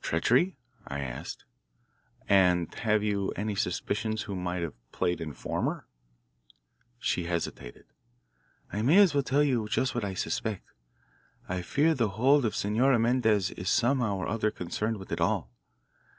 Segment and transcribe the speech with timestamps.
[0.00, 0.56] "Treachery?"
[0.88, 1.44] I asked.
[2.26, 5.86] "And have you any suspicions who might have played informer?"
[6.98, 7.84] She hesitated.
[8.72, 10.66] "I may as well tell you just what I suspect.
[11.46, 15.20] I fear that the hold of Senora Mendez is somehow or other concerned with it
[15.20, 15.50] all.